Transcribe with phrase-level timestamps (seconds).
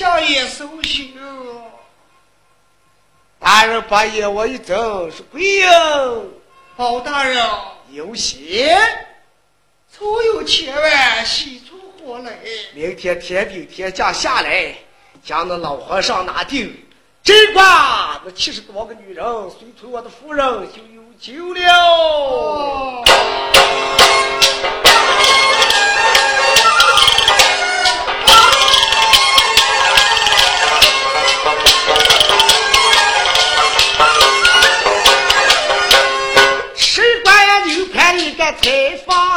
[0.00, 0.98] 下夜守休。
[3.38, 5.68] 大人把夜我一走，是贵营。
[6.74, 7.46] 包大人
[7.90, 8.66] 有心，
[9.94, 12.38] 初有千万，喜出何来？
[12.72, 14.74] 明天天兵天将下来，
[15.22, 16.74] 将那老和尚拿定。
[17.22, 23.04] 这卦那七十多个女人，随从我的夫人就有救了。
[23.04, 23.19] 才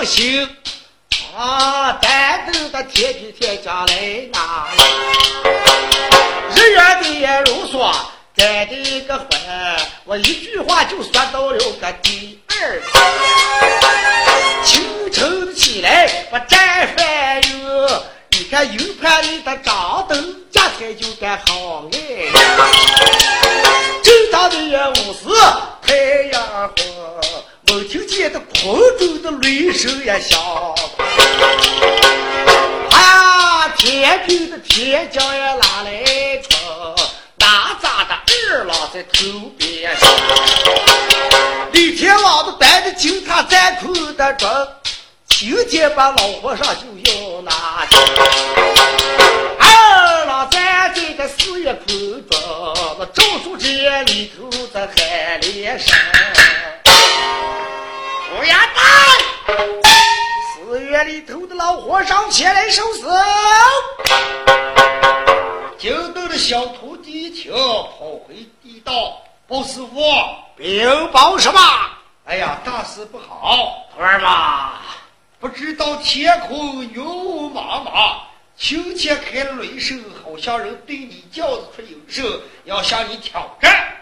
[0.03, 0.45] 放心
[1.33, 1.93] 啊！
[2.01, 3.95] 单等的天平天将来
[4.33, 4.67] 拿，
[6.53, 7.95] 日月的也如说，
[8.35, 9.29] 咱这个婚，
[10.03, 12.81] 我一句话就说到了个第二。
[14.65, 21.97] 清晨起来我战饭哟，你看右盘里的张灯结彩就该好哎。
[24.03, 25.29] 正当的也午时，
[25.81, 25.95] 太
[26.33, 26.43] 阳
[26.75, 26.92] 红。
[28.13, 30.39] 我听见的空中的雷声也响，
[32.91, 36.03] 啊，天平的天将也拿来
[36.47, 36.95] 冲，
[37.37, 38.13] 哪吒的
[38.53, 40.07] 二郎在头边上，
[41.71, 44.47] 李天王的担着金塔在空的中，
[45.27, 47.51] 今天把老和尚就要拿
[47.89, 47.95] 去，
[49.57, 52.39] 二郎站在个四月空中，
[52.99, 54.47] 那赵书记里头
[61.83, 63.09] 和尚前来受死。
[65.77, 70.01] 惊动的小徒弟一听，跑回地道报师傅，
[70.55, 71.59] 禀报什么？
[72.23, 73.85] 哎呀，大事不好！
[73.93, 74.75] 徒儿嘛，
[75.41, 78.15] 不知道天空云雾茫茫，
[78.57, 83.93] 秋天开了雷声，好像人对你叫出有声，要向你挑战。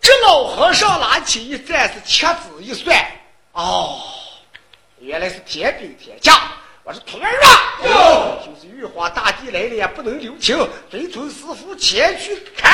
[0.00, 2.98] 这老和尚拿起一盏子，掐指一算，
[3.52, 4.00] 哦，
[5.02, 6.32] 原来是天兵天将。
[6.84, 10.56] 我说徒儿啊，就是玉皇大帝来了，也不能留情，
[10.90, 12.72] 随从师傅前去看。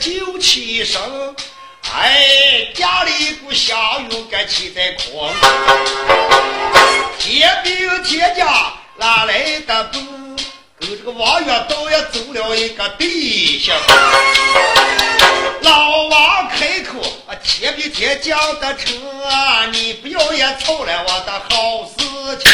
[0.00, 1.27] 酒气声，
[2.00, 3.76] 哎，家里一股香
[4.08, 5.28] 油该气在空。
[7.18, 8.46] 天兵天将
[8.96, 9.98] 哪来的不？
[10.78, 13.74] 跟这个王月道也走了一个弟兄。
[15.62, 18.94] 老王开口，啊，天兵天将的车，
[19.72, 22.52] 你不要也凑来我的好事情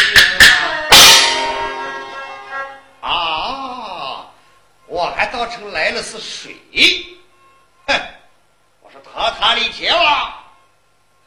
[3.03, 4.25] 啊！
[4.87, 6.56] 我还当成来了是水。
[7.87, 7.94] 哼！
[9.04, 10.32] 我说塔塔李天王，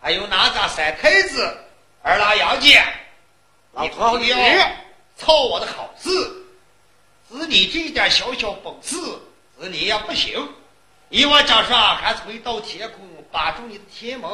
[0.01, 1.57] 还有哪吒三太子、
[2.01, 2.83] 二郎杨戬，
[3.81, 4.37] 你不要
[5.15, 6.09] 操我的好事，
[7.31, 8.95] 是你这点小小本事，
[9.61, 10.47] 是你也不行。
[11.09, 12.99] 你我掌上还是回到天空
[13.31, 14.29] 把住你的天门，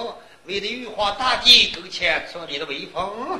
[0.45, 3.39] 为了玉皇大帝跟前做你的威风。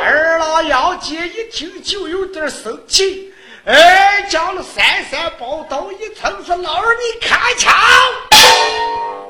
[0.00, 3.29] 二郎杨戬一听就有点生气。
[3.66, 7.74] 哎，将了三三宝刀一层，说：“老二你看枪！”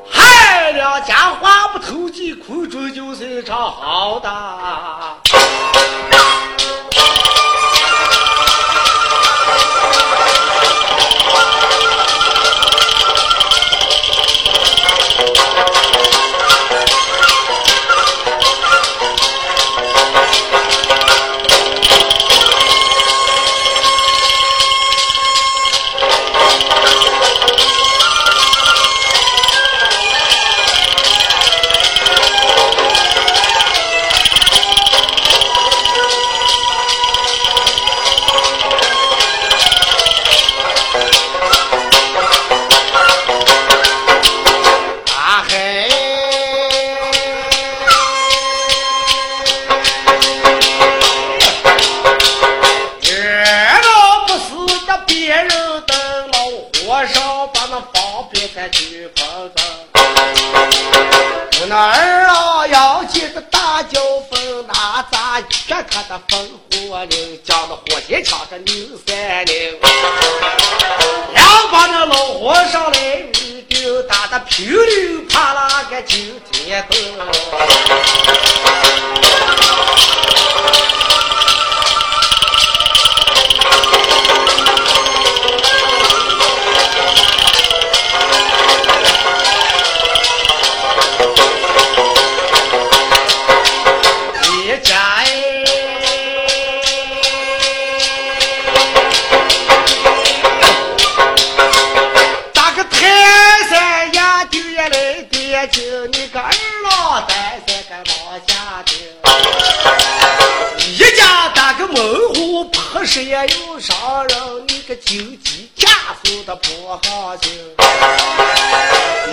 [0.08, 5.16] 嗨，两家话不投机，空中就是一场好打。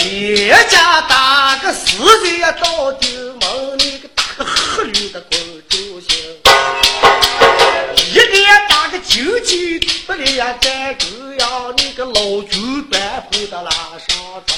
[0.09, 5.37] 一家打个死罪呀，到底门，里个打个合律的公
[5.67, 6.39] 主心。
[8.13, 11.05] 一年打个救济不离呀，再狗
[11.39, 11.45] 呀，
[11.75, 12.57] 你个老酒
[12.89, 14.15] 端回的拉上
[14.45, 14.57] 床。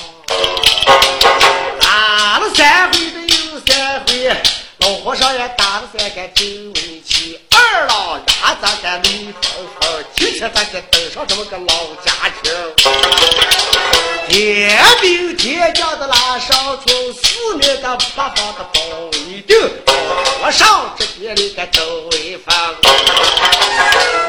[1.81, 4.31] 打了三回的又三回，
[4.78, 7.40] 老和尚也打了三个周围棋。
[7.50, 11.66] 二老鸭子个李凤凤，今天咱就登上这么个老
[12.06, 13.78] 家庭。
[14.29, 18.79] 天兵天将的拉上床，四面的八方的包
[19.13, 19.57] 围定，
[20.43, 21.81] 我上这边的个周
[22.11, 22.55] 围风。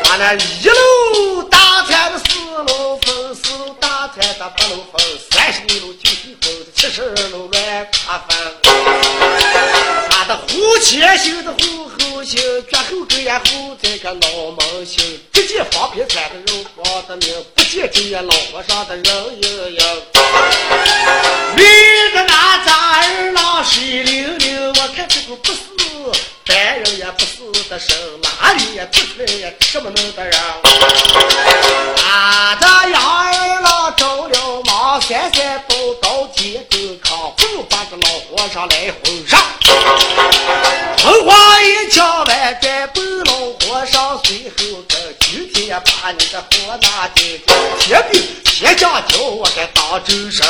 [0.09, 8.39] 完了，一路打穿的四路风，四路打穿的八路风，三十一路九十风，七十二路乱刮风。
[10.09, 19.79] 他的虎前行的虎后行，绝后跟呀虎在个脑门行，只见方便山的人报的名，不见这些老和尚的人影影。
[21.55, 21.63] 绿
[22.13, 25.61] 的那扎儿郎水灵灵，我看这个不是
[26.47, 30.35] 凡人也不是的神，哪里也不出来什么能的人。
[32.09, 39.41] 啊，这杨二郎着了忙，三三宝刀接个康，不把这老和尚来哄上。
[45.71, 47.41] 今天把你的火拿进，
[47.79, 50.45] 铁兵铁将叫我该当周生。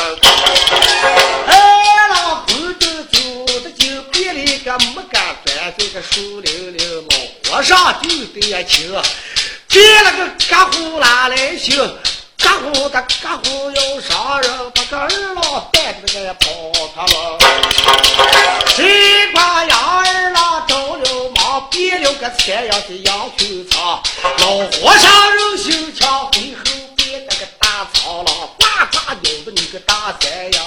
[1.45, 3.19] 二郎不得走
[3.63, 7.05] 的就别里个木杆钻这个树林里，
[7.45, 8.99] 老和尚就得请，
[9.67, 11.77] 别了个嘎呼啦来行。
[12.39, 16.49] 嘎呼的嘎呼有商人，把个二郎带着个跑
[16.95, 17.37] 他了。
[18.75, 20.50] 谁管杨二郎
[21.91, 24.01] 忙，变了个残阳的羊群场。
[24.39, 26.63] 老和尚人心强，背后
[26.95, 28.25] 变那个大苍狼，
[28.57, 30.65] 呱呱扭的你个大山羊。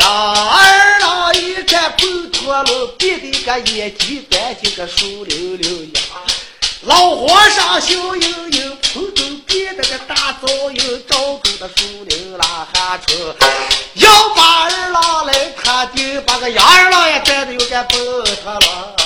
[0.00, 6.00] 羊二郎一看半脱了，变的个眼睛端进个树溜溜呀。
[6.82, 13.18] 老和尚笑盈盈，头头变得个大枣油，照住的树林拉哈春，
[13.94, 17.96] 要把二郎来他就把个羊二郎也带的有点不
[18.44, 18.96] 他了。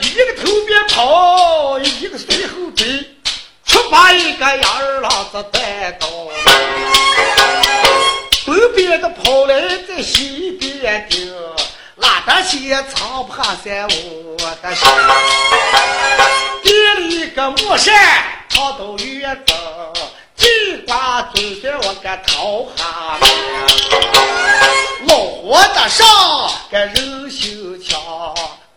[0.00, 2.84] 一个头边跑，一个随后追。
[3.90, 6.08] 把一个杨二郎子带到，
[8.44, 11.54] 东边的跑来在西边的，
[11.96, 15.14] 拉得些藏怕山我的山，点了
[16.00, 16.03] 一
[17.34, 17.92] 个木扇
[18.48, 19.52] 跑到远子，
[20.36, 22.84] 金瓜走在我个头下
[23.20, 23.28] 面，
[25.08, 26.06] 老活的上
[26.70, 28.00] 个人心强。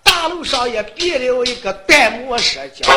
[0.02, 2.92] 大路上也变了一个淡漠社交，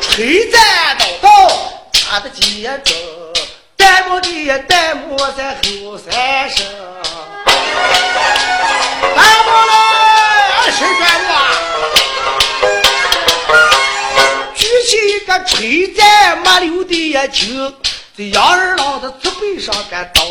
[0.00, 0.60] 吹战
[0.98, 1.30] 老道
[1.92, 2.92] 他的节奏，
[3.76, 6.66] 淡漠的淡漠在后山上，
[9.14, 9.72] 淡漠了
[10.72, 11.30] 谁干我？
[11.62, 11.71] 举
[14.82, 17.72] 起一个吹战没溜的球，
[18.16, 20.22] 在杨二郎的脊背上干倒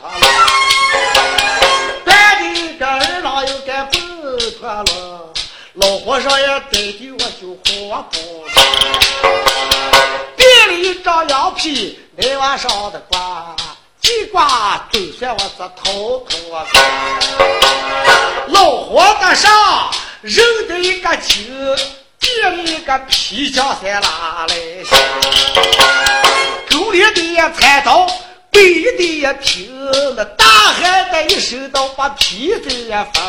[0.00, 0.20] 他了，
[2.04, 3.98] 半的个二郎又干不。
[4.60, 5.32] 脱了，
[5.74, 8.44] 老和尚也带的我就活不
[10.36, 13.54] 变了一张羊皮来往上的挂，
[14.00, 16.66] 几挂就算我这头头啊！
[18.48, 19.90] 老和尚
[20.22, 21.42] 扔的一个球，
[22.36, 24.54] 变了一个皮匠山拉来，
[26.70, 28.06] 狗里的也踩到。
[28.50, 28.60] 北
[28.96, 29.70] 的也平，
[30.16, 33.22] 那大汉的一手刀把皮子也分。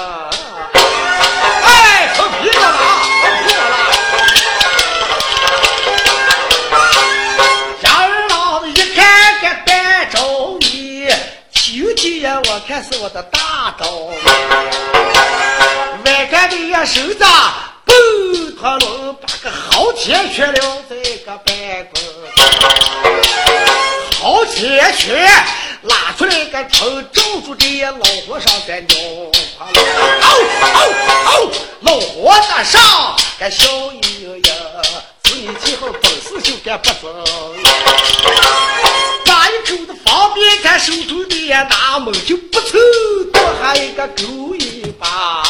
[1.66, 3.62] 哎，分皮了啊，分皮了！
[7.82, 10.18] 杨二郎子一看个单着
[10.62, 11.10] 你，
[11.52, 13.86] 究竟呀，我看是我的大刀。
[16.06, 17.26] 外干的也手子，
[18.62, 21.56] 他能把个好铁缺了这个办
[21.94, 22.02] 公。
[24.20, 25.26] 好铁拳
[25.84, 28.98] 拉出来个头，罩住的老和尚在尿
[29.58, 29.72] 他了。
[30.22, 30.28] 嗷
[30.62, 30.68] 嗷
[31.26, 31.52] 嗷！
[31.82, 32.34] 老和
[32.66, 34.02] 尚该笑盈
[34.44, 34.44] 盈，
[35.24, 37.26] 自你今后本事就该不走。
[39.26, 42.78] 把一口的方便在手中的拿门就不凑，
[43.32, 44.58] 多还一个狗尾
[45.00, 45.44] 巴。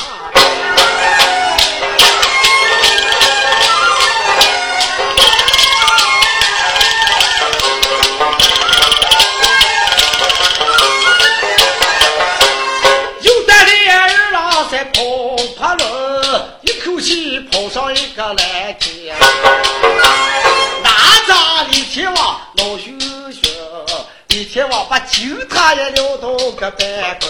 [24.89, 26.79] 把酒他也撩到个半
[27.19, 27.29] 空，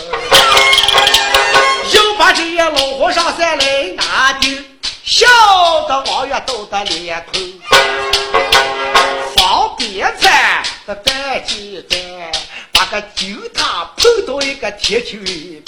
[1.91, 4.49] 又把这些老和尚再来拿丢，
[5.03, 5.27] 笑
[5.85, 7.39] 得王爷都得脸头，
[9.35, 12.01] 方便菜的端几端，
[12.71, 15.61] 把个酒他碰到一个铁球里，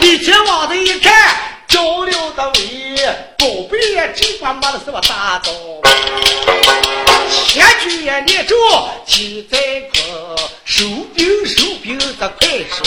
[0.00, 1.36] 李天王的一看。
[1.68, 2.96] 交流的位，
[3.38, 5.50] 宝贝也这把没的是么大刀，
[7.46, 8.54] 千军也列住
[9.06, 9.58] 骑在
[9.90, 10.01] 空，
[10.74, 12.82] 收兵收兵的快手。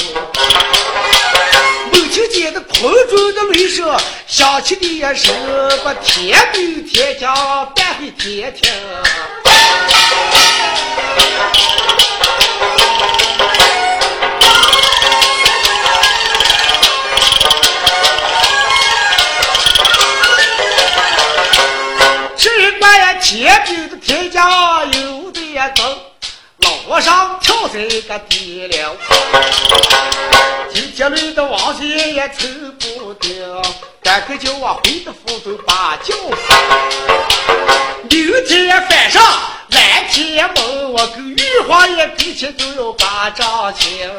[1.92, 5.30] 母亲见的空中的雷声，响起的也是
[5.84, 7.32] 把天兵天将
[7.76, 8.72] 带回天庭。
[23.22, 23.85] 天兵
[26.88, 28.96] 和尚跳在个地了。
[30.72, 32.48] 今天来的王爷也走
[32.80, 33.62] 不掉，
[34.04, 36.54] 赶快叫我回到府中把轿扶。
[38.08, 39.24] 明天晚上
[39.70, 44.12] 蓝天蒙，我跟玉皇爷跟前就要把账清。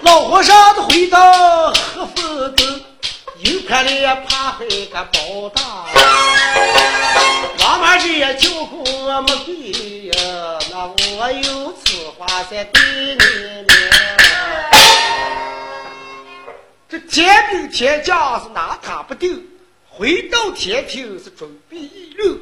[0.00, 2.80] 老和尚回到和风洞，
[3.44, 5.60] 又看了爬回个包大
[5.92, 6.02] 人，
[7.60, 10.14] 王八爷叫过没给呀？
[10.70, 13.18] 那我有此话在对你
[13.66, 13.68] 明。
[16.88, 19.28] 这天兵天将是拿他不丢，
[19.90, 22.40] 回到天庭是准备议论。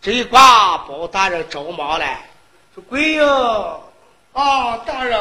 [0.00, 2.06] 这一挂包大人着忙了，
[2.74, 3.26] 说：“贵呀，
[4.34, 5.20] 啊，大人。”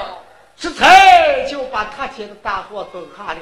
[0.55, 3.39] 这才就把他前的大祸等下了。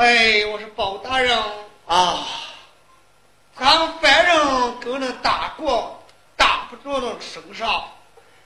[0.00, 1.38] 哎，我说包大人
[1.86, 2.26] 啊，
[3.54, 6.02] 咱凡人跟那打过，
[6.38, 7.84] 打不着那身上。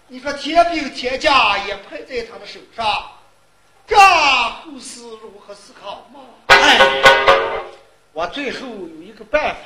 [0.08, 2.84] 你说天兵天将也派在他的手上，
[3.86, 6.22] 这后事如何思考嘛？
[6.48, 7.00] 哎，
[8.12, 9.60] 我最后有一个办法，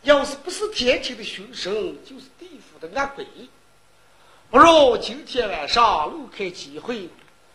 [0.00, 1.74] 要是不是天庭的凶神，
[2.06, 3.26] 就是地府的恶鬼。
[4.50, 7.06] 不如今天晚上路开机会，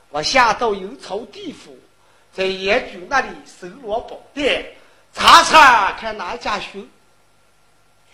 [0.09, 1.75] 我下到阴曹地府，
[2.33, 4.65] 在阎君那里搜罗宝殿，
[5.13, 6.89] 查查看哪家巡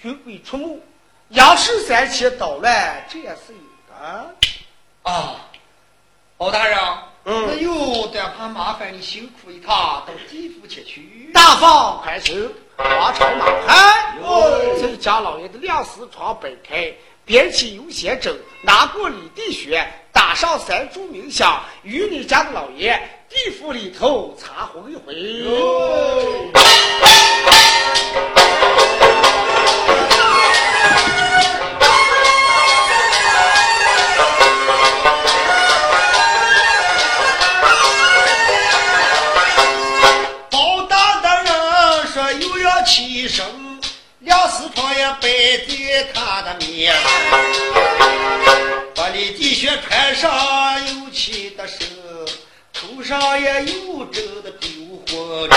[0.02, 0.82] 巡鬼出没，
[1.30, 3.60] 杨氏三千捣乱，这也是有
[3.90, 4.36] 的。
[5.04, 5.36] 啊，
[6.36, 6.80] 包大人，
[7.26, 11.30] 嗯，那又得怕麻烦你辛苦一趟到地府前去。
[11.34, 12.34] 大方宽手，
[12.78, 14.18] 王朝马汉，
[14.82, 16.92] 这家老爷的两丝床摆开。
[17.26, 22.98] 点起油线针，拿过李地穴，打上三炷冥香，与你家的老爷
[23.46, 25.46] 地府里头擦回回。
[40.50, 43.46] 包大的人说又要起身。
[44.22, 45.30] 梁四床也摆
[45.68, 46.96] 在他的面，
[48.96, 50.28] 把李地靴穿上
[50.88, 51.88] 有气的身，
[52.98, 54.72] 路上也有真的丢
[55.08, 55.48] 火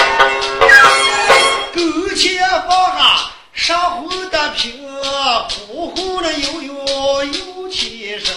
[1.74, 4.78] 勾前放下上红的瓶，
[5.72, 8.34] 呼呼的悠悠有气声。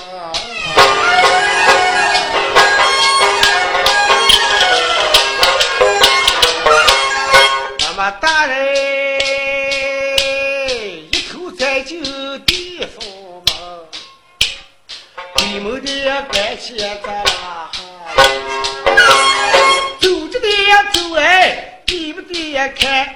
[22.53, 23.15] 低不低看，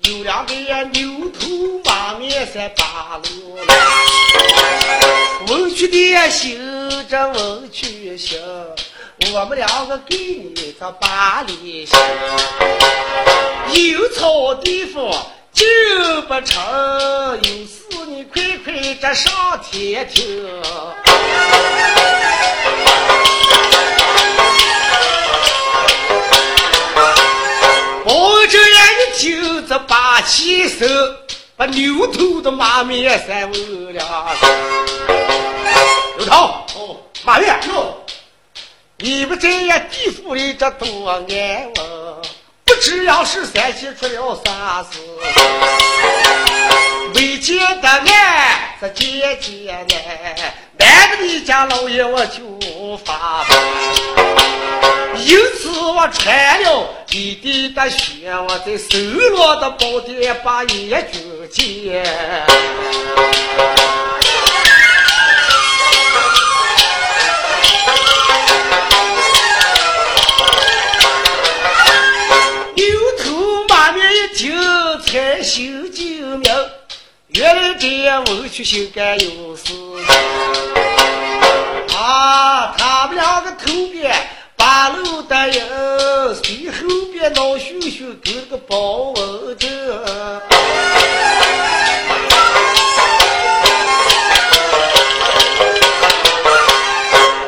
[0.00, 0.54] 有两个
[0.92, 1.46] 牛头
[1.84, 3.56] 马面在八路，
[5.46, 8.40] 文曲的行着文曲行，
[9.32, 11.96] 我们两个给你这八里行，
[13.72, 15.04] 有草地方
[15.52, 15.64] 就
[16.22, 16.60] 不成，
[17.36, 20.48] 有事你快快这上天庭。
[28.90, 31.16] 一听，这把气声，
[31.56, 34.36] 把牛头的马面三问了。
[36.18, 36.36] 牛头，
[36.74, 38.04] 哦，马面，哟，
[38.98, 41.74] 你们这样地府里这多安稳，
[42.64, 44.98] 不知要是三七出了啥事？
[47.14, 48.04] 未见得俺
[48.80, 49.94] 这姐姐呢？
[50.78, 52.58] 带着你家老爷我就
[53.04, 54.41] 发疯。
[55.24, 57.84] 因此我传了你的大，
[58.42, 58.98] 我在手
[59.30, 62.02] 罗的宝殿把爷君见。
[72.74, 72.84] 牛
[73.22, 74.52] 头马面一听，
[75.02, 76.52] 财星精明，
[77.28, 79.72] 原来这样文曲星干有事。
[81.96, 84.12] 啊，他们两个头别。
[84.74, 89.68] 八路的人，随后边闹羞羞跟个包文正，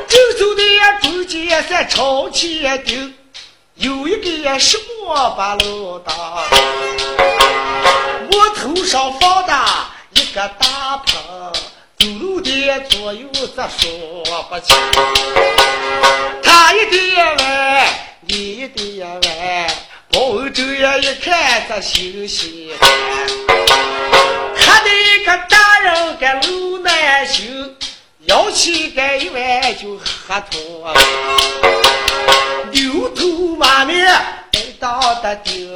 [0.07, 0.63] 走的
[1.01, 3.15] 中间在朝前顶。
[3.77, 4.77] 有一个什
[5.07, 6.13] 么把路大，
[8.31, 9.55] 我头上放的
[10.11, 11.17] 一个大盆，
[11.97, 13.27] 走路的左右
[13.57, 13.89] 咱说
[14.51, 14.77] 不清。
[16.73, 17.87] 一点弯，
[18.27, 19.21] 你一点弯，
[20.11, 22.91] 包周爷一看咱心喜欢，
[24.57, 27.77] 看那个大人个路难行，
[28.27, 30.95] 要起个一碗就喝脱。
[32.73, 35.71] 牛头马面挨到的顶，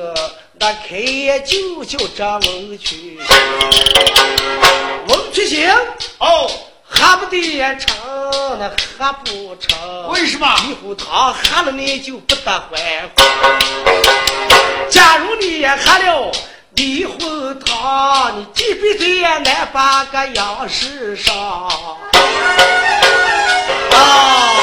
[0.58, 3.18] 那开眼就这文曲。
[5.08, 5.70] 文曲星
[6.18, 6.50] 哦，
[6.88, 7.94] 喝不得也成，
[8.58, 10.08] 那喝不成。
[10.08, 10.46] 为什么？
[10.68, 12.70] 一壶汤喝了你就不得欢
[13.14, 13.22] 呼。
[14.90, 16.32] 假如你也喝了
[16.74, 21.34] 离婚汤，你几辈子也难把个杨氏上。
[23.92, 24.54] 啊！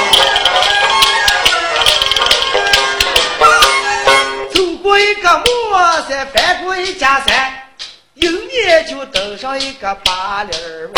[4.98, 7.54] 一个磨山翻过一家山，
[8.16, 10.90] 迎面就登上一个八里儿。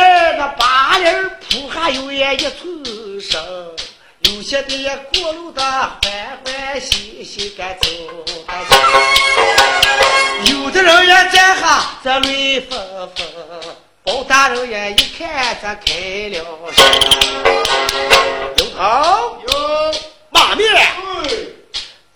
[0.00, 3.38] 哎，那八里儿铺下有也一寸深，
[4.20, 6.00] 有些的过路的欢
[6.42, 7.86] 欢喜喜赶走。
[10.46, 12.78] 有的人也站下这泪纷
[13.14, 13.26] 纷，
[14.02, 16.82] 包大人也一看这开了声。
[18.56, 19.94] 有头有
[20.30, 20.66] 马面。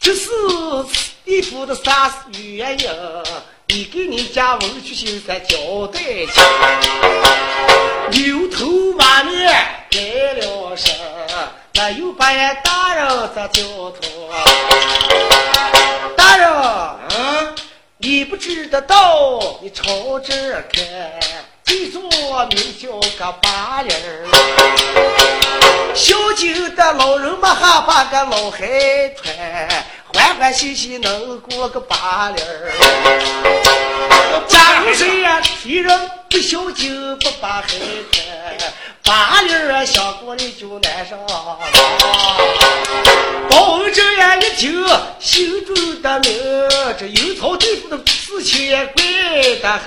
[0.00, 0.30] 这是
[1.26, 2.88] 一副的啥原因？
[3.66, 6.34] 你给你家文曲先生交代清。
[8.10, 8.66] 牛头
[8.98, 9.50] 马面
[9.90, 9.98] 改
[10.34, 10.94] 了声，
[11.72, 14.00] 那又把俺大人这叫头。
[16.14, 16.52] 大人，
[17.16, 17.54] 嗯，
[17.96, 20.34] 你不知道，你朝这
[20.70, 20.84] 看，
[21.64, 22.02] 这座
[22.50, 24.28] 名叫个八人儿。
[25.94, 29.84] 小酒的老人们还把个老海穿。
[30.14, 32.70] 欢欢喜喜能过个八年儿，
[34.46, 37.66] 假如谁呀提人不孝敬不把孩
[38.12, 38.22] 看，
[39.02, 41.18] 八年儿想过你就难上。
[43.50, 44.86] 包这样一听，
[45.18, 46.32] 心中的明，
[46.98, 49.02] 这阴曹地府的事情也怪
[49.60, 49.84] 得很。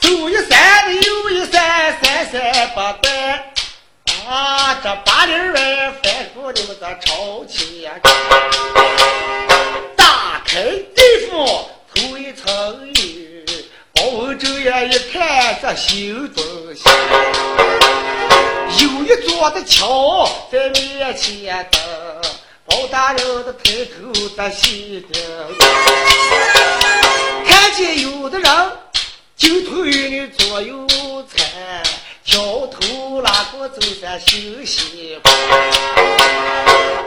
[0.00, 3.44] 走一山又一山，山山不断。
[4.28, 8.00] 啊，这八里外翻过你们朝前，
[9.96, 12.46] 打开地府抽一层
[12.94, 13.44] 烟，
[13.94, 16.42] 包文正眼一看这心中
[16.74, 16.92] 想，
[18.78, 21.80] 有一座的桥在面前等。
[22.92, 25.22] 大人的抬头在西顶，
[27.46, 28.72] 看见有的人
[29.34, 32.36] 就推你左右搀。
[32.36, 35.18] 摇头拉过走上休息，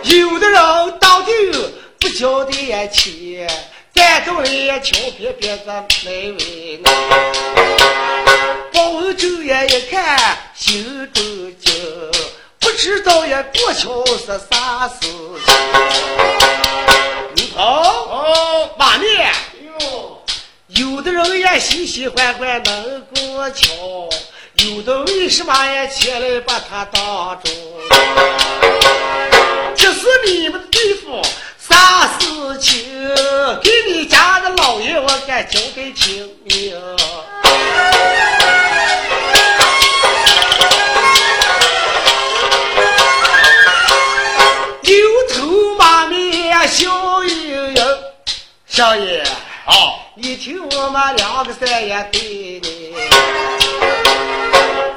[0.05, 1.31] 有的人到底
[1.99, 2.51] 不交的
[2.87, 3.47] 钱，
[3.93, 6.91] 站着来桥边边子来为难。
[8.73, 11.23] 包周爷一看心中，
[12.85, 15.07] 知道呀过桥是啥事
[15.43, 15.55] 情。
[17.33, 19.33] 你哦，马面，
[19.79, 20.21] 哟，
[20.67, 23.73] 有的人也喜喜欢欢能过桥。
[24.57, 27.51] 有的为什么也前来把他当中？
[29.75, 31.23] 这是你们的地方
[31.57, 32.85] 啥事情？
[33.63, 36.79] 给你家的老爷我敢交给清明。
[48.75, 49.23] 少爷，
[49.63, 52.19] 好，你听我们两个三爷对
[52.61, 52.93] 你。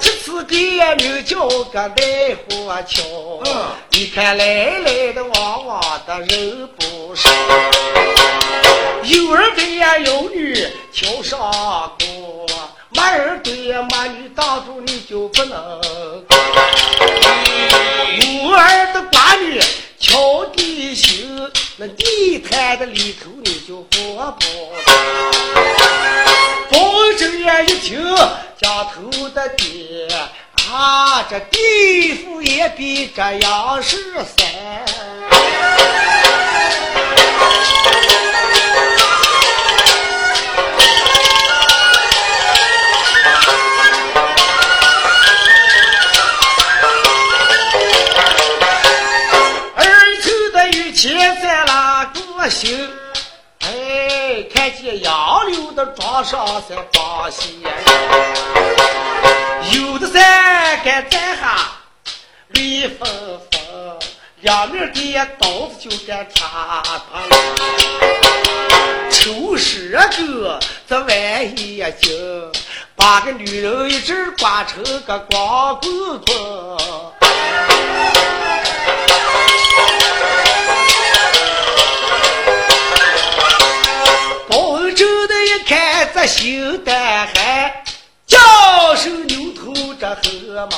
[0.01, 3.05] 此地名叫个奈何桥。
[3.91, 7.31] 你看来来的往往的人不少，
[9.05, 11.39] 有儿对呀有女桥上
[12.01, 12.47] 过，
[12.89, 15.81] 没儿对呀没女当中你就不能。
[18.43, 19.61] 无儿的寡女
[20.01, 21.49] 桥底行，
[21.81, 24.45] 那地摊的里头你就活不。
[26.69, 28.05] 风声呀一听，
[28.61, 30.09] 家头的爹
[30.69, 33.97] 啊，这地府也比这杨氏
[34.37, 34.45] 三。
[55.79, 57.55] 的桩上在挂线，
[59.71, 61.71] 有的在干站下
[62.49, 63.97] 绿风风，
[64.41, 67.29] 两面的刀子就该插他了。
[69.13, 72.11] 抽十个这玩意呀精，
[72.97, 76.37] 把个女人一直刮成个光棍棍。
[86.15, 87.85] 这心胆寒，
[88.27, 88.39] 叫
[88.97, 90.77] 声牛头这河马。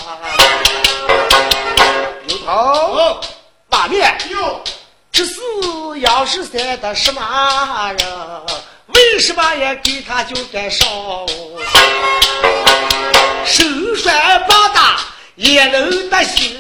[2.27, 3.21] 牛头，
[3.69, 4.61] 马面，哟，
[5.13, 5.41] 这是
[6.01, 8.09] 杨十三的什么人？
[8.87, 10.89] 为什么也给他就该上？
[13.47, 13.65] 手
[13.97, 15.01] 酸膀大
[15.37, 16.57] 也能得行，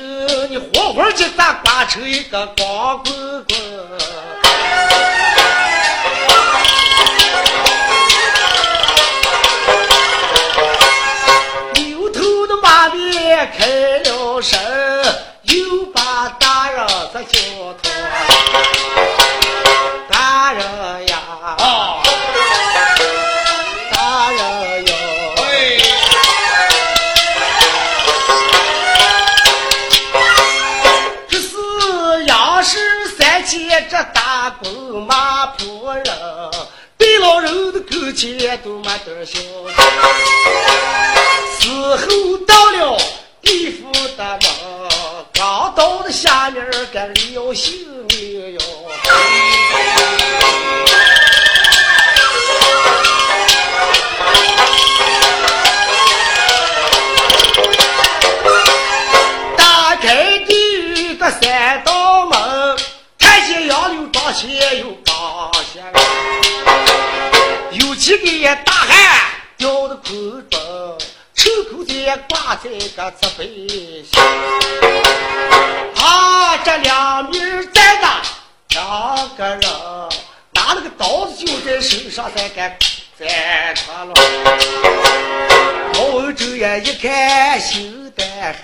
[0.49, 3.59] 你活活就咋刮成一个光棍棍？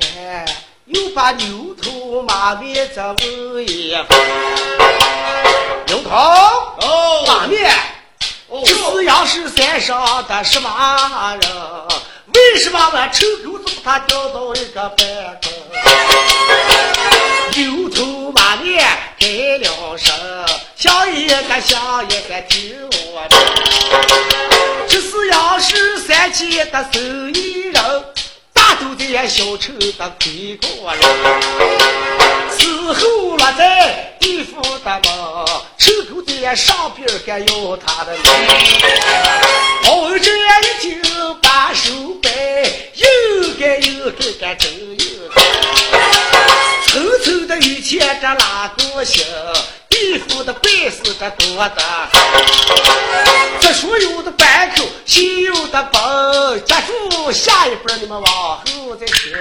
[0.00, 0.46] 心胆寒，
[0.86, 3.96] 又把牛头马面这问一。
[5.86, 7.70] 牛头，哦，马面，
[8.48, 10.68] 哦这是杨氏山上的什么
[11.40, 11.50] 人？
[12.34, 15.06] 为什么我臭狗子把他调到一个半
[15.42, 15.52] 空？
[17.54, 18.84] 牛头马面
[19.18, 19.26] 开
[19.58, 20.12] 了声，
[20.76, 22.76] 像一个像一个听
[23.14, 23.36] 我的。
[24.88, 28.04] 这是杨氏三姐的手艺人，
[28.80, 31.00] 都在小丑的亏过人。
[32.50, 35.02] 此后落在地府的门，
[35.78, 38.22] 臭狗在上边儿该要他的命。
[39.82, 40.40] 包这一
[40.80, 41.02] 听
[41.42, 42.30] 把手摆，
[42.94, 43.06] 又
[43.58, 45.65] 该又该该真又
[46.96, 49.22] 层层的雨前这拉过行，
[49.90, 52.22] 地府的官司这多的很。
[53.60, 59.36] 这所有的板口，心有的崩，接住下一本你们往后再听。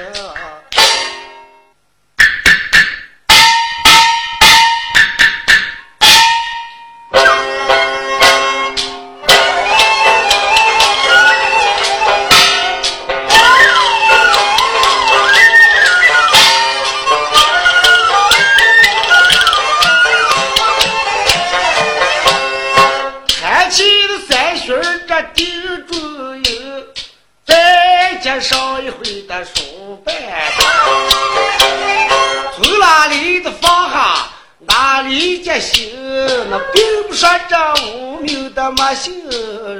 [28.86, 30.14] 来回的书本，
[32.56, 34.28] 从哪里的放下，
[34.60, 35.82] 哪里接修，
[36.52, 39.12] 那并不说这无名的没修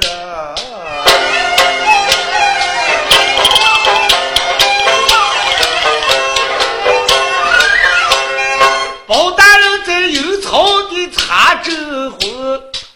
[9.06, 12.18] 包大人在油草地插针胡，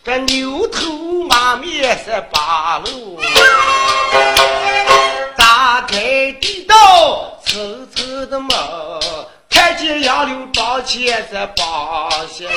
[0.04, 0.90] 这牛头
[1.28, 3.20] 马面是八路。
[10.90, 12.48] 柳庄前在八仙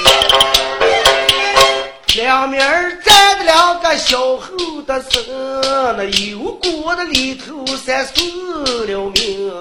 [2.16, 2.60] 两面
[3.04, 5.24] 站着两个小猴的身，
[5.98, 9.52] 那油锅的里头才死了命。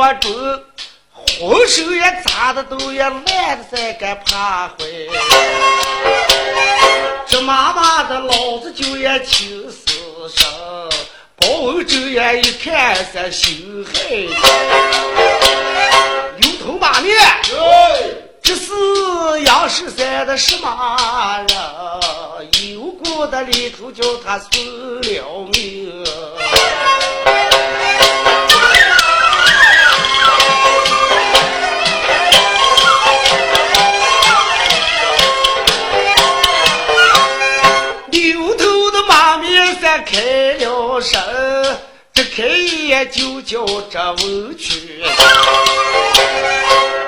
[0.00, 0.32] 锅中。
[1.38, 5.10] 红手也扎的都也烂的才敢爬回，
[7.26, 9.90] 这妈妈的老子就也轻死
[10.34, 10.48] 生，
[11.36, 14.16] 包文周也一看是心害，
[16.38, 17.14] 牛头马面，
[18.42, 18.72] 这是
[19.44, 21.58] 杨十三的什么人？
[22.72, 24.48] 有过的里头叫他死
[25.02, 26.04] 了命。
[43.00, 45.02] 也就叫这文曲。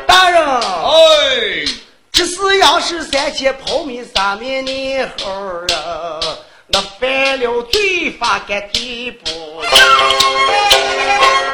[0.07, 1.67] 大人，哎，
[2.11, 5.31] 这是杨十三千泡米三面年猴
[5.75, 6.21] 啊，
[6.69, 9.63] 那犯了罪法该地步，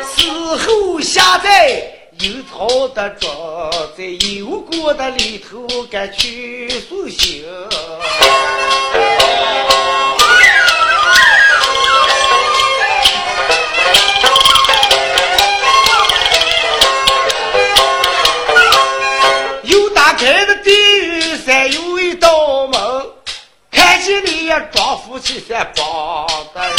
[0.07, 1.83] 死后下在
[2.21, 4.05] 阴曹的庄，在
[4.37, 7.45] 油锅的里头该去塑形。
[25.19, 26.77] 也装夫妻三帮的人，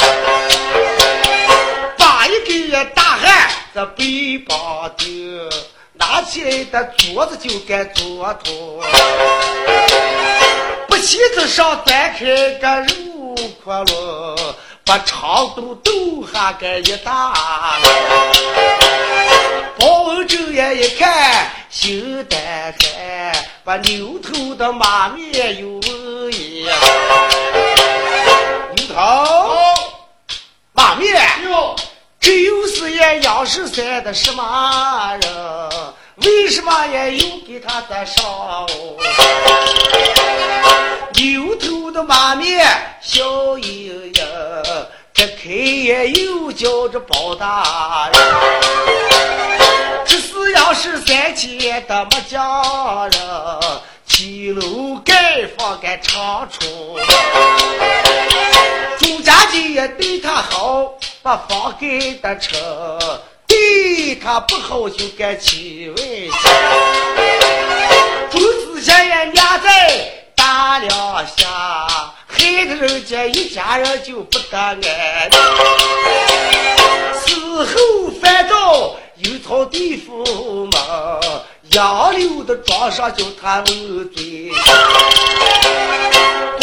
[1.97, 5.05] 把一个大汉这背包丢，
[5.93, 8.81] 拿起来的桌子就该做脱，
[10.87, 17.33] 不气子上钻开个肉窟窿，把长肚兜下个一大。
[19.77, 21.51] 包文周也一看。
[21.71, 23.31] 心胆寒，
[23.63, 25.79] 把牛头的马面有
[26.31, 26.67] 一
[28.99, 29.55] 牛头
[30.73, 31.15] 马面，
[32.19, 35.71] 这又是也杨十三的什么人？
[36.17, 38.67] 为什么也又给他在上？
[41.13, 42.67] 牛头的马面
[43.01, 43.23] 笑
[43.57, 44.13] 盈盈，
[45.13, 48.21] 这开眼又叫着包大人。
[50.05, 53.21] 这是要是三千的木匠人，
[54.05, 56.69] 七楼盖房盖长春。
[59.49, 62.55] 朱家姐也对他好，把房给他成；
[63.47, 65.97] 对他不好就该欺问。
[68.29, 71.47] 朱子家也压在大梁下，
[72.27, 74.79] 害得人家一家人就不得安。
[77.15, 77.73] 死后
[78.21, 78.95] 反倒。
[79.21, 81.19] 有草地夫嘛，
[81.71, 84.49] 杨柳的庄上叫他问罪。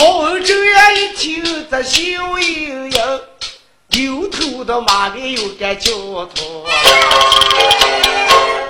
[0.06, 2.00] 包文正眼一听，这笑
[2.38, 3.20] 盈盈，
[3.88, 6.64] 牛头的马面又该叫头。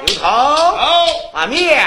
[0.06, 0.26] 牛头，
[1.34, 1.86] 马面，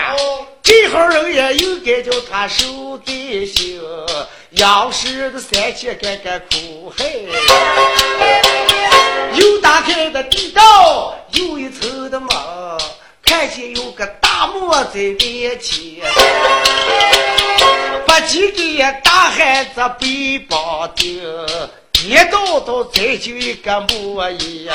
[0.62, 3.82] 这号人也又该叫他受罪行。
[4.52, 7.06] 杨氏的三千该该苦害。
[9.34, 12.30] 又打开的地道，又一层的门，
[13.24, 17.39] 看见有个大磨在面前，把
[18.30, 21.20] 几个大孩子背包顶，
[22.06, 24.70] 一道道再就一个磨一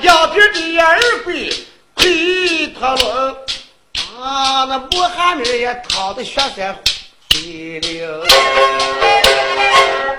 [0.00, 1.52] 两边的二背
[1.96, 3.36] 推脱轮，
[4.20, 6.78] 啊，那磨下面也淌的血山
[7.28, 8.24] 飞流。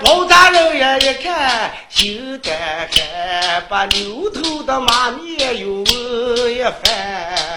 [0.04, 2.52] 包大人也一看，心胆
[2.92, 7.49] 寒，把牛头的马面又问一番。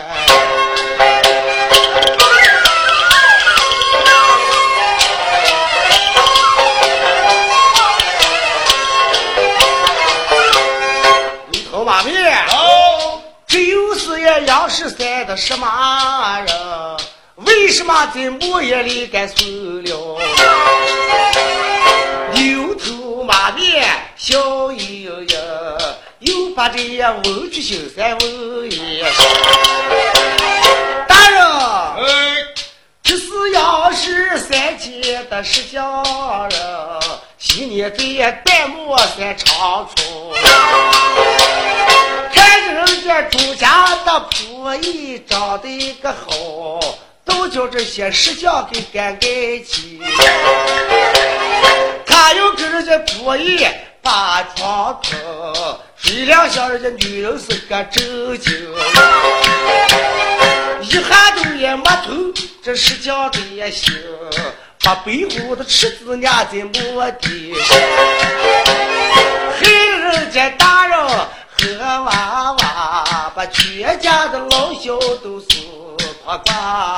[14.40, 16.98] 杨十三的什么人？
[17.46, 20.20] 为什么在木叶里该死了？
[22.34, 25.28] 牛头马面笑盈盈，
[26.20, 29.12] 又把这样文曲秀才问一声：
[31.08, 31.44] 大人，
[33.02, 36.04] 这是杨十三间的石匠
[36.50, 36.60] 人，
[37.38, 40.08] 昔年在淡漠山长春，
[42.34, 46.80] 看着人家朱家的仆役长得个好，
[47.26, 49.30] 都叫这些石匠给干干
[49.64, 50.00] 净。
[52.06, 53.66] 他又给人家仆役
[54.04, 55.10] 把床铺，
[55.98, 58.54] 睡两下人家女人是个正经。
[60.82, 62.14] 一喊都也没头，
[62.64, 63.96] 这石匠的也行。
[64.84, 67.54] 把背后的池子压在磨地，
[69.58, 71.00] 害人家大人
[71.64, 75.62] 这娃娃，把全家的老小都是
[76.26, 76.98] 光光。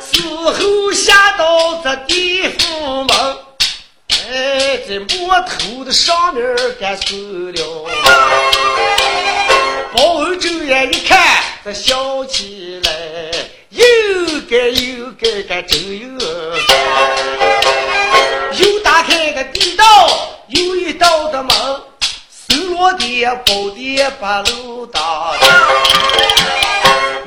[0.00, 3.36] 死后下到这地府门，
[4.30, 6.44] 哎，在木头的上面
[6.78, 7.90] 干死了。
[9.96, 12.63] 包拯也一看，这小气。
[14.54, 16.06] 该有该该真有。
[18.56, 19.84] 又打开个地道，
[20.46, 21.50] 有一道的门，
[22.30, 25.32] 收罗的宝殿八楼大，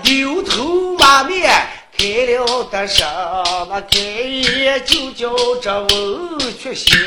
[0.03, 1.51] 牛头马面
[1.97, 6.97] 开了的什么开业就叫这文曲星。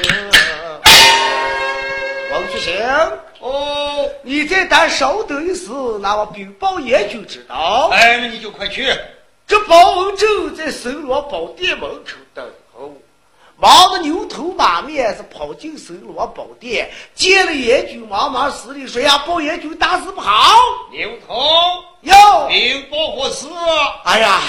[2.30, 2.74] 王曲星，
[3.38, 5.70] 哦，你在这稍等一时，
[6.02, 7.88] 那我禀报严就知道。
[7.90, 8.87] 哎，那你就快去。
[9.50, 12.96] 这包文正在神罗宝殿门口等候，
[13.56, 20.56] 忙得牛头马面，是跑进神罗宝殿，见了阎君，忙忙施礼说：“呀，包阎君大事不好！”
[20.94, 21.34] 牛头
[22.02, 23.48] 哟，禀报何事？
[24.04, 24.40] 哎呀！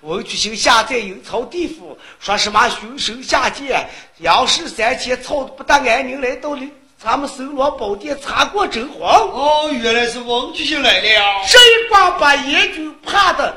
[0.00, 3.86] 文曲星下在阴曹地府，说什么凶神下界，
[4.18, 6.60] 杨氏三千操不得安宁，来到了
[7.00, 9.08] 咱们神罗宝殿查过真皇。
[9.08, 11.46] 哦，原来是文曲星来了。
[11.48, 13.56] 这一光把阎君怕的，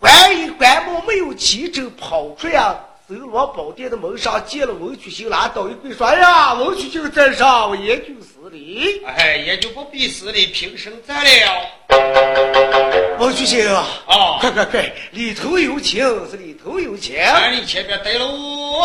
[0.00, 13.18] 关一关某没有骑车，跑出呀搜罗宝殿的门上见了文曲星，拿刀一跪说：“哎呀，文曲星在上，我也就死礼。”哎，也就不必死礼，平生在了。
[13.18, 17.34] 文曲星啊，哦，快快快，里头有情，是里头有钱。
[17.34, 18.84] 哎，你前边待喽。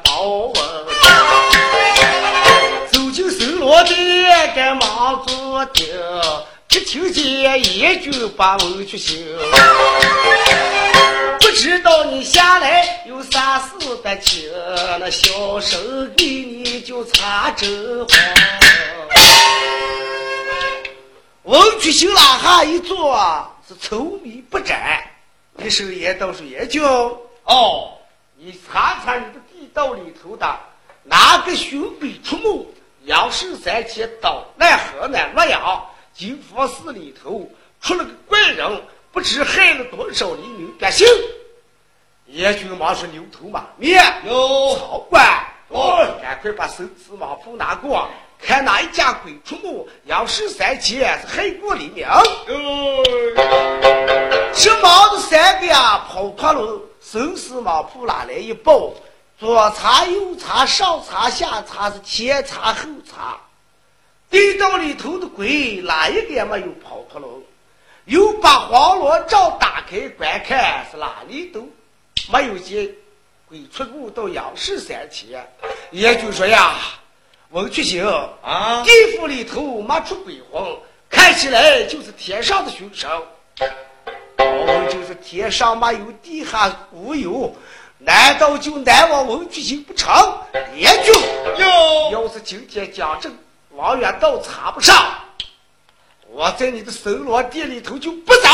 [0.00, 0.54] 就是包文，
[2.90, 5.86] 走进神罗殿，赶忙坐定，
[6.68, 9.18] 只听见一句把文曲星，
[11.40, 14.50] 不知道你下来有啥事的情，
[14.98, 18.14] 那小生给你就查真话。
[21.44, 25.02] 文曲星拉哈一坐，是愁眉不展，
[25.58, 26.82] 一手也倒是也叫
[27.44, 27.90] 哦。
[28.42, 29.40] 你查查你的
[29.72, 30.58] 道里头的
[31.04, 32.66] 哪个巡北出没？
[33.04, 37.50] 杨氏三千到奈河南洛阳金佛寺里头
[37.80, 41.06] 出了个怪人，不知害了多少黎民百姓。
[42.26, 45.26] 严军忙说：“牛头马面，有曹官，
[45.68, 48.06] 哦，赶快把手持马铺拿过，
[48.38, 49.86] 看哪一家鬼出没？
[50.04, 52.04] 杨氏三千是害过黎民。”
[54.52, 56.82] 这忙的三个呀，跑脱了。
[57.00, 58.92] 生死马铺拿来一包，
[59.40, 63.40] 左查右查，上查下查，是前查后查。
[64.30, 67.26] 地道里头的鬼哪一个也没有跑脱了？
[68.04, 71.66] 又把黄罗罩打开观看，是哪里都
[72.30, 72.86] 没有见
[73.48, 75.50] 鬼出入到阳世三前。
[75.90, 76.74] 也就说呀，
[77.48, 78.06] 文曲星
[78.42, 80.62] 啊，地府里头没出鬼魂，
[81.08, 83.10] 看起来就是天上的凶神。
[84.36, 87.54] 哦，就是天上没有，地下无有，
[88.02, 90.10] 难道就难忘文曲星不成？
[90.74, 91.14] 严军，
[91.58, 93.30] 哟，要是今天讲这
[93.72, 94.96] 王元道插不上，
[96.32, 98.48] 我在你的神罗殿里头就不走。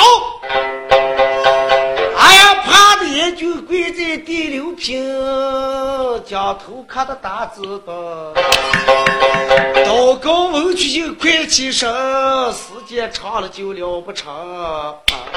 [2.18, 5.00] 哎呀，怕的严军跪在地六平，
[6.24, 8.34] 将头磕的大字的。
[9.84, 11.88] 祷告文曲星快起身，
[12.52, 14.26] 时间长了就了不成。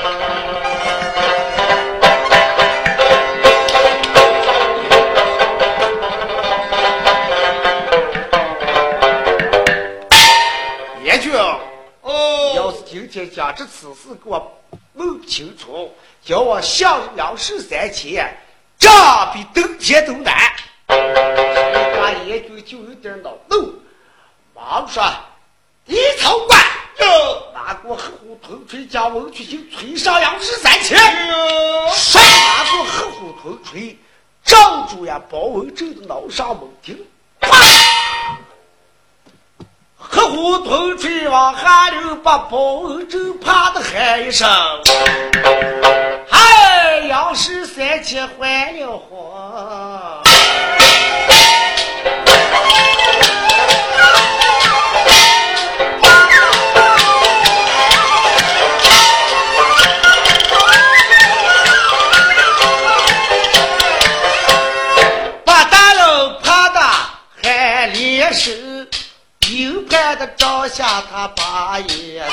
[0.02, 1.49] 严
[12.92, 14.52] 今天将这此事给我
[14.94, 15.94] 弄清楚，
[16.26, 18.36] 叫我向杨氏三千，
[18.80, 18.90] 这
[19.32, 20.34] 比登天都难。
[20.88, 23.76] 他眼睛就有点恼怒，
[24.56, 25.04] 忙说
[25.86, 26.60] ：“李草官，
[27.02, 30.98] 哟，拿过黑虎铜锤将文曲星锤上杨氏三千。
[31.94, 33.96] 唰，拿过黑虎铜锤，
[34.44, 37.04] 正住呀包文正的脑上猛顶，啪！
[40.12, 44.50] 黑虎吞锤往下流，把包文正啪的喊一声
[46.28, 50.24] ：“嗨，杨氏三千坏了慌！”
[65.46, 65.64] 把
[69.60, 72.26] 大人怕的，照下他把眼，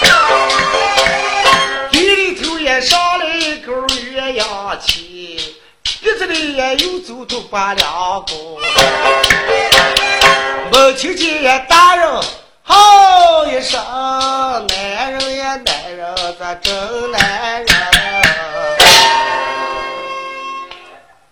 [1.90, 8.60] 鼻里头也上了一口鸳鸯气，鼻子里也有走头把两公，
[10.70, 12.08] 没听见大人
[12.62, 13.82] 吼一声，
[14.68, 17.76] 男人呀男人，咱真男人。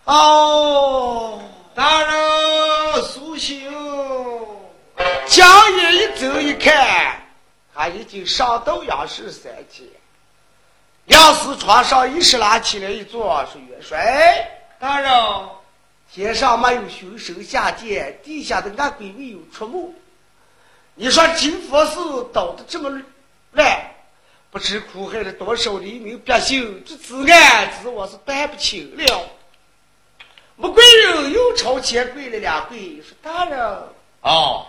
[0.07, 1.39] 哦，
[1.73, 2.11] 大人
[3.13, 3.73] 苏醒。
[5.35, 7.21] 江爷一走一看，
[7.75, 9.85] 他已经上到央视三间，
[11.07, 15.11] 杨氏床上一时拉起来一坐，说：“元帅，大人，
[16.13, 19.93] 天上没有凶神下界，地下的恶鬼没有出没。
[20.95, 23.03] 你说金佛寺倒的这么
[23.51, 23.91] 乱，
[24.53, 29.29] 不知苦害了多少黎民百姓，这此案子我是办不清了。”
[30.55, 33.83] 穆贵人又朝前跪了两跪，说：“大人，
[34.21, 34.65] 哦，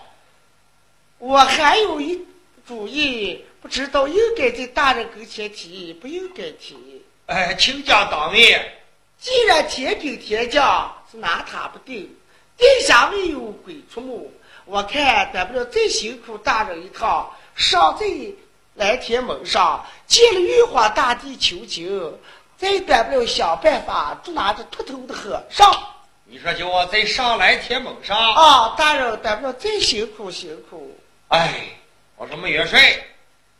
[1.25, 2.23] 我还有一
[2.67, 7.03] 主意，不知道应该在大人跟前提，不应该提。
[7.25, 8.63] 哎，请讲当面。
[9.19, 12.15] 既然天兵天将是拿他不定，
[12.55, 14.31] 地下没有鬼出没，
[14.65, 18.05] 我看咱不了再辛苦大人一趟，上在
[18.75, 22.15] 蓝天门上见了玉皇大帝求情。”
[22.55, 25.75] 再短不了想办法捉拿着秃头的和尚。
[26.23, 28.75] 你说叫我再上蓝天门上啊！
[28.77, 30.95] 大人，短不了再辛苦辛苦。
[31.29, 31.53] 哎，
[32.17, 32.79] 我说孟元帅，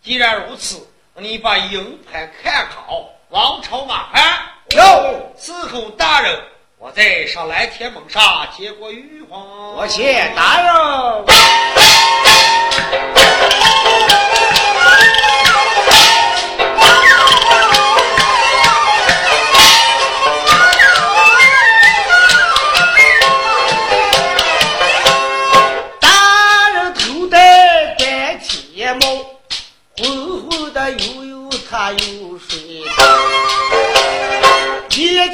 [0.04, 4.42] 既然如此，你把营盘看好，王朝马汉。
[4.70, 6.40] 有伺候大人，
[6.78, 9.76] 我再上蓝天门上接过玉皇。
[9.76, 12.25] 我谢大人。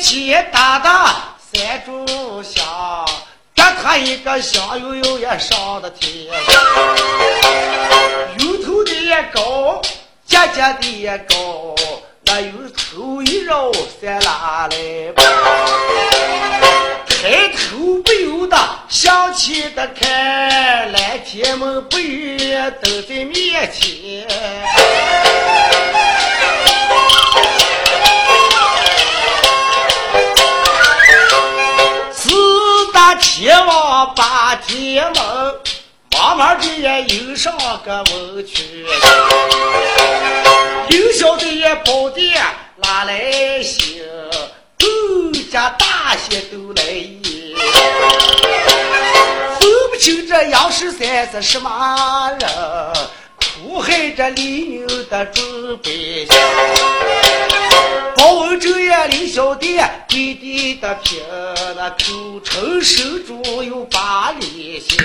[0.01, 2.65] 前打打三炷香，
[3.53, 6.25] 给他一个香油油也上的天，
[8.39, 9.79] 油头的也高，
[10.25, 11.75] 家家的也高，
[12.25, 13.71] 那油头一绕
[14.01, 14.77] 三拉来，
[17.07, 18.57] 抬头不由得
[18.89, 24.27] 想起的看，蓝天门不远都在面前。
[33.21, 35.55] 天王把天门，
[36.11, 37.55] 慢慢的也迎上
[37.85, 38.85] 个门去。
[40.89, 42.43] 刘小的也宝殿
[42.77, 44.03] 拉来行，
[44.77, 44.87] 周
[45.51, 47.55] 家大仙都来迎。
[49.59, 52.49] 分不清这杨十三是什么人，
[53.63, 56.27] 苦害这李牛的准备。
[58.91, 59.79] 包文正也李小弟
[60.09, 61.23] 弟弟的平，
[61.77, 64.97] 那口称手中有八里行。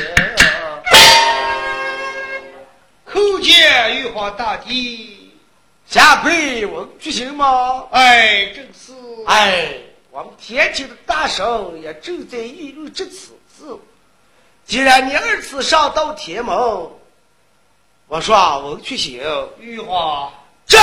[3.08, 5.30] 叩见玉皇大帝，
[5.88, 7.84] 下跪问举行吗？
[7.92, 8.92] 哎，正是。
[9.26, 9.68] 哎，
[10.10, 13.64] 我们天庭的大圣也正在议论这此事。
[14.66, 16.56] 既然你二次上到天门，
[18.08, 19.22] 我说文曲星，
[19.60, 20.32] 玉皇。
[20.66, 20.76] 这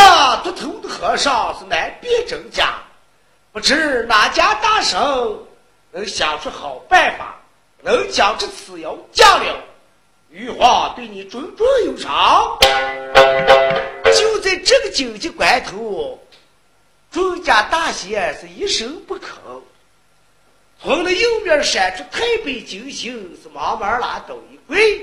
[0.46, 2.76] 秃头的和尚是难辨真假，
[3.54, 5.00] 不知哪家大神
[5.92, 7.40] 能想出好办法，
[7.84, 9.64] 能将这此妖降了。
[10.32, 12.58] 玉皇对你重重有赏。
[14.06, 16.20] 就在这个紧急关头，
[17.12, 19.28] 众家大仙是一声不吭，
[20.82, 25.00] 从那右边闪出太白金星，是忙忙拉倒一跪。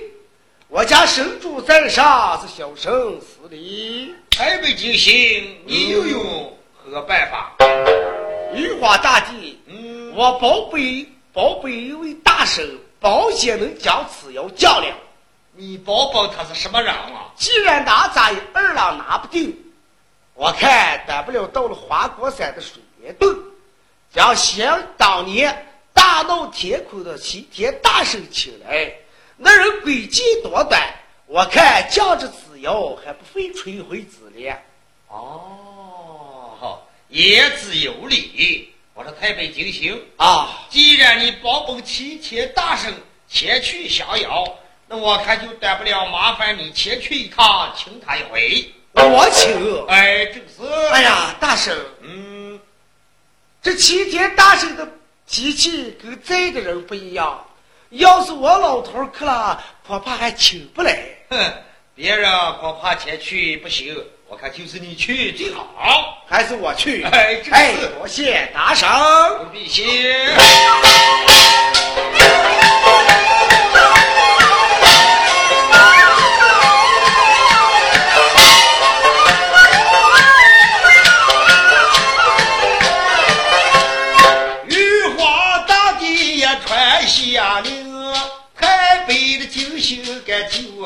[0.67, 4.13] 我家神主在上，是小生施礼。
[4.29, 7.55] 台北金星，你又有何办法。
[8.55, 14.97] 玉皇大帝，嗯，我宝贝宝贝一位大神，保险能将此要较量。
[15.53, 17.33] 你宝宝他是什么人啊？
[17.37, 19.57] 既然拿咱二郎拿不定，
[20.35, 23.29] 我看大不了到了花果山的水帘洞，
[24.13, 28.93] 将想当年大闹天空的齐天大圣请来，
[29.37, 30.83] 那人诡计多端，
[31.27, 34.51] 我看降着此妖还不费吹灰之力。
[35.09, 35.70] 哦，
[37.11, 38.73] 言之有理。
[38.95, 42.93] 我说太白金星啊，既然你保本齐天大圣
[43.29, 44.45] 前去降妖。
[44.87, 48.73] 那我看就大不了，麻烦你前去一趟，请他一回。
[48.93, 49.87] 我请。
[49.87, 50.89] 哎，正是。
[50.91, 52.59] 哎呀，大圣，嗯，
[53.63, 54.87] 这齐天大圣的
[55.31, 57.47] 脾气跟在的人不一样。
[57.91, 61.01] 要是我老头去了，恐怕还请不来。
[61.31, 61.53] 哼，
[61.95, 62.29] 别人
[62.61, 63.97] 恐怕前去不行，
[64.31, 66.23] 我看就是你去最好。
[66.29, 67.03] 还是我去？
[67.03, 67.89] 哎，正是。
[67.89, 68.89] 多谢大圣。
[69.39, 70.33] 不必谢。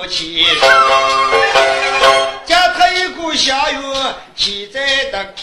[0.06, 1.13] 起，加
[4.36, 5.34] 现，在的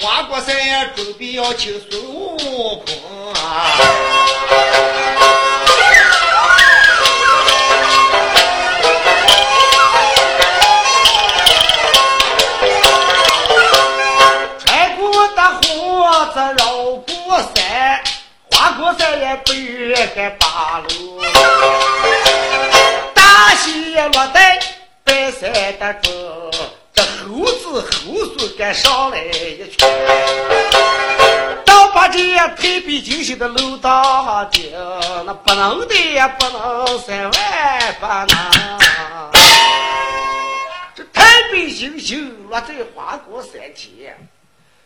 [0.00, 3.36] 花果山准备要请孙悟空啊！
[14.58, 15.60] 穿过大河
[16.32, 16.64] 子绕
[16.96, 18.02] 过山，
[18.52, 20.88] 花果山也不远个八路。
[24.12, 24.58] 落在
[25.04, 26.10] 白山的中，
[26.98, 29.88] 这猴子猴孙敢上来一群，
[31.64, 34.72] 倒把这太平精星的楼当顶，
[35.24, 39.30] 那不能的也不能三万不能。
[40.96, 44.18] 这太平星星落在花果山前，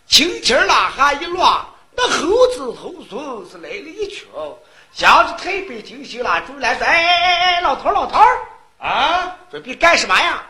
[0.07, 1.65] 轻轻拉下一落，
[1.97, 4.27] 那猴子猴孙是来了一群，
[4.93, 8.21] 向着太平精星拉住来说：“哎哎哎，老头老头。”
[8.87, 10.43] 啊，准备干什么呀？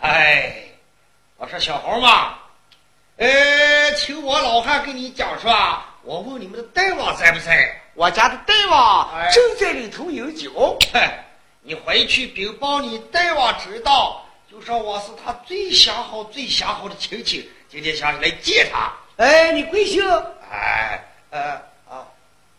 [0.00, 0.62] 哎，
[1.38, 2.34] 我说小猴嘛，
[3.16, 5.52] 呃，听我老汉跟你讲说，
[6.02, 7.80] 我问你们的大王在不在？
[7.94, 10.76] 我家的大王正在里头饮酒。
[11.62, 18.92] 你回去禀报你大王知道，就说我是他最相好、最相好的亲戚，今天想来见他。
[19.16, 20.02] 哎，你贵姓？
[20.50, 21.52] 哎，呃
[21.88, 22.04] 啊，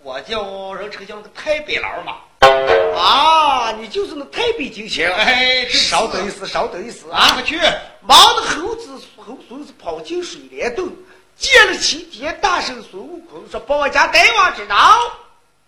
[0.04, 2.20] 我叫人称叫那个太白狼嘛。
[2.42, 5.10] 啊，你就是那太北金星。
[5.12, 7.42] 哎，稍等一时，稍等一时啊！
[7.46, 7.58] 去，
[8.02, 10.90] 忙的猴子猴孙子跑进水帘洞，
[11.38, 14.76] 见了齐天大圣孙悟空，说：“把我家大王知道，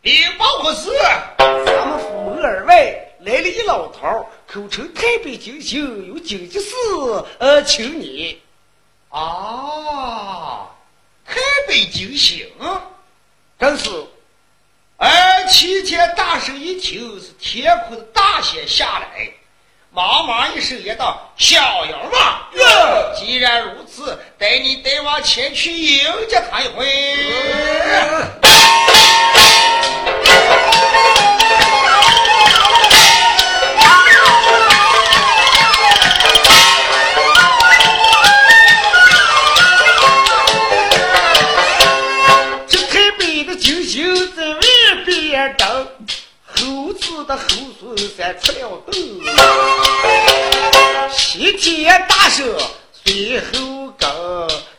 [0.02, 0.92] 禀报何事？
[1.38, 6.74] 咱们府门而外来了一老头，口称太北金星，有紧急事，
[7.40, 8.42] 呃，请你。
[9.10, 10.68] 啊，
[11.26, 11.36] 太
[11.68, 12.48] 北金星，
[13.60, 13.90] 真是。”
[15.04, 19.28] 而齐天大圣一听是天空的大仙下来，
[19.90, 26.86] 忙忙一声也道：“小妖嘛，哟，既然如此，带你带我前去迎接他一回。”
[48.02, 48.96] 孙三出了洞，
[51.16, 52.48] 西天大圣
[53.06, 54.10] 随后跟，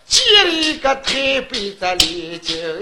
[0.09, 2.81] 见了一个太北在李金星，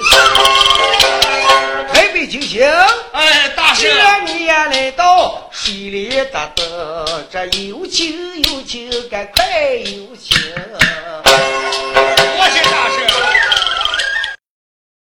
[1.93, 2.67] 太北金星，
[3.13, 3.91] 哎，大圣，
[4.27, 10.41] 你也来到水里的灯，这有情有情，赶快有情。